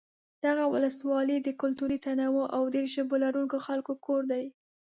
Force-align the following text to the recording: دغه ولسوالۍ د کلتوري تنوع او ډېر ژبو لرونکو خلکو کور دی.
دغه 0.45 0.63
ولسوالۍ 0.73 1.37
د 1.43 1.49
کلتوري 1.61 1.97
تنوع 2.05 2.45
او 2.55 2.63
ډېر 2.73 2.85
ژبو 2.95 3.15
لرونکو 3.23 3.57
خلکو 3.65 3.91
کور 4.05 4.21
دی. 4.31 4.45